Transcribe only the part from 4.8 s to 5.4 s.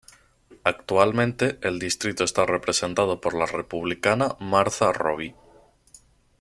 Roby.